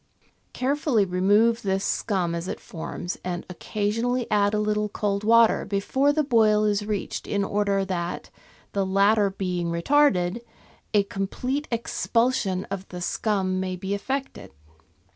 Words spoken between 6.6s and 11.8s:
is reached in order that, the latter being retarded, a complete